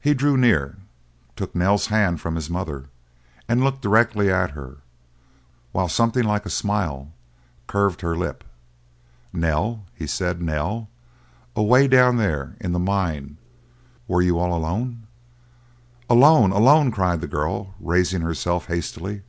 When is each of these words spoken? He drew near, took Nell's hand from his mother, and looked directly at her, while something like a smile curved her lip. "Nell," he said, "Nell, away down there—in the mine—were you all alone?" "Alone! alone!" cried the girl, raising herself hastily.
He 0.00 0.12
drew 0.12 0.36
near, 0.36 0.76
took 1.36 1.54
Nell's 1.54 1.86
hand 1.86 2.20
from 2.20 2.34
his 2.34 2.50
mother, 2.50 2.88
and 3.48 3.62
looked 3.62 3.80
directly 3.80 4.28
at 4.28 4.50
her, 4.58 4.78
while 5.70 5.88
something 5.88 6.24
like 6.24 6.44
a 6.46 6.50
smile 6.50 7.12
curved 7.68 8.00
her 8.00 8.16
lip. 8.16 8.42
"Nell," 9.32 9.84
he 9.94 10.04
said, 10.08 10.42
"Nell, 10.42 10.88
away 11.54 11.86
down 11.86 12.16
there—in 12.16 12.72
the 12.72 12.80
mine—were 12.80 14.20
you 14.20 14.36
all 14.36 14.52
alone?" 14.52 15.06
"Alone! 16.10 16.50
alone!" 16.50 16.90
cried 16.90 17.20
the 17.20 17.28
girl, 17.28 17.72
raising 17.78 18.22
herself 18.22 18.66
hastily. 18.66 19.22